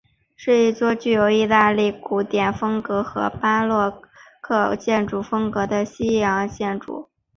[0.35, 4.01] 是一座具有意大利古典风格和巴洛
[4.41, 7.11] 克建筑风格的西洋建筑。